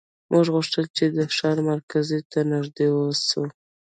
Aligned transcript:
موږ 0.31 0.45
غوښتل 0.55 0.85
چې 0.97 1.05
د 1.17 1.19
ښار 1.35 1.57
مرکز 1.69 2.07
ته 2.31 2.39
نږدې 2.51 2.87
اوسو 2.97 3.43